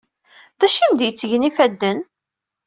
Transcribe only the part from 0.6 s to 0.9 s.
acu